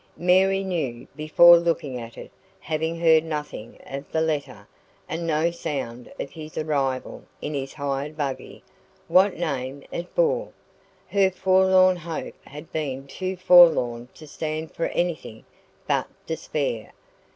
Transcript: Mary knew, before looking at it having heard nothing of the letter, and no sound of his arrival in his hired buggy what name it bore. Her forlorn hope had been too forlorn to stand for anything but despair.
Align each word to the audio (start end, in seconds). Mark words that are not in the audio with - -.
Mary 0.17 0.63
knew, 0.63 1.05
before 1.15 1.59
looking 1.59 1.99
at 1.99 2.17
it 2.17 2.31
having 2.59 2.99
heard 2.99 3.23
nothing 3.23 3.77
of 3.85 4.11
the 4.11 4.19
letter, 4.19 4.67
and 5.07 5.27
no 5.27 5.51
sound 5.51 6.11
of 6.19 6.31
his 6.31 6.57
arrival 6.57 7.23
in 7.39 7.53
his 7.53 7.75
hired 7.75 8.17
buggy 8.17 8.63
what 9.07 9.37
name 9.37 9.83
it 9.91 10.15
bore. 10.15 10.49
Her 11.07 11.29
forlorn 11.29 11.97
hope 11.97 12.33
had 12.45 12.71
been 12.71 13.05
too 13.05 13.35
forlorn 13.35 14.09
to 14.15 14.25
stand 14.25 14.73
for 14.73 14.87
anything 14.87 15.45
but 15.85 16.07
despair. 16.25 16.93